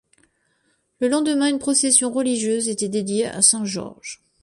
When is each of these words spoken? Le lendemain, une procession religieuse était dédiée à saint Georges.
Le 0.99 1.07
lendemain, 1.09 1.47
une 1.47 1.59
procession 1.59 2.11
religieuse 2.11 2.69
était 2.69 2.89
dédiée 2.89 3.27
à 3.27 3.43
saint 3.43 3.65
Georges. 3.65 4.23